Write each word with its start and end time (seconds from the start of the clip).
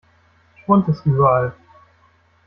Schwund 0.57 0.87
ist 0.87 1.05
überall. 1.05 1.53